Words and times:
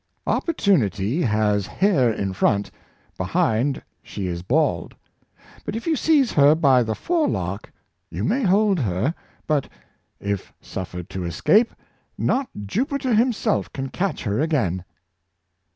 "Opportunity 0.41 1.21
has 1.21 1.67
hair 1.67 2.11
in 2.11 2.33
front, 2.33 2.71
behind 3.17 3.83
she 4.01 4.25
is 4.25 4.41
bald; 4.41 4.95
if 5.67 5.85
you 5.85 5.95
seize 5.95 6.31
her 6.31 6.55
by 6.55 6.81
the 6.81 6.95
forelock 6.95 7.71
you 8.09 8.23
may 8.23 8.41
hold 8.41 8.79
her, 8.79 9.13
but, 9.45 9.69
if 10.19 10.51
suffered 10.59 11.07
to 11.11 11.23
escape, 11.23 11.75
not 12.17 12.49
Jupiter 12.65 13.13
himself 13.13 13.71
can 13.71 13.89
catch 13.89 14.23
her 14.23 14.39
again." 14.39 14.83